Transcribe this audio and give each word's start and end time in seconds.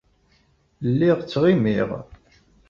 Lliɣ 0.91 1.17
ttɣimiɣ. 1.21 1.89